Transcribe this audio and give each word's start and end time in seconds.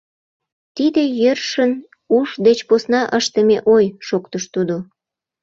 —Тиде 0.75 1.03
йӧршын 1.19 1.71
уш 2.17 2.29
деч 2.45 2.59
посна 2.67 3.01
ыштыме 3.17 3.57
ой!— 3.75 3.85
шоктыш 4.07 4.43
тудо. 4.53 4.75